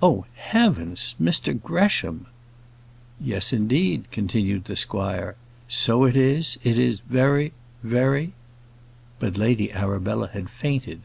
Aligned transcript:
"Oh, 0.00 0.24
heavens! 0.36 1.16
Mr 1.20 1.60
Gresham." 1.60 2.26
"Yes, 3.20 3.52
indeed," 3.52 4.08
continued 4.12 4.66
the 4.66 4.76
squire. 4.76 5.34
"So 5.66 6.04
it 6.04 6.14
is; 6.14 6.56
it 6.62 6.78
is 6.78 7.00
very, 7.00 7.52
very" 7.82 8.34
But 9.18 9.36
Lady 9.36 9.72
Arabella 9.72 10.28
had 10.32 10.48
fainted. 10.48 11.00